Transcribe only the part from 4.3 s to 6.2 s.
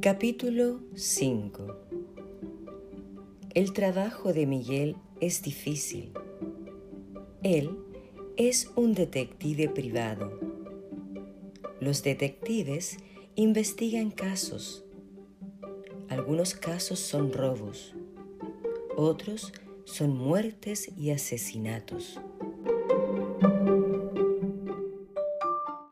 de Miguel es difícil.